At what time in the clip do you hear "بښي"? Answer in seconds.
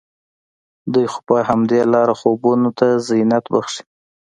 3.53-3.83